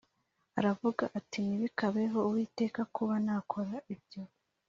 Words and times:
Aravuga 0.59 1.03
ati 1.19 1.37
“Ntibikabeho 1.47 2.17
Uwiteka 2.29 2.81
kuba 2.95 3.13
nakora 3.25 3.75
ibyo” 3.93 4.21